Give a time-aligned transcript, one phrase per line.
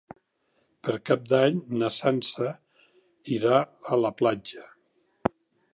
[0.87, 2.49] Per Cap d'Any na Sança
[3.37, 3.63] irà
[3.97, 4.67] a la platja.